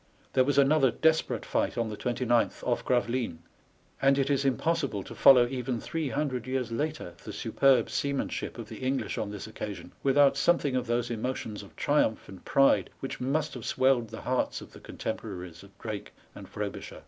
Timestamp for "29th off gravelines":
1.95-3.37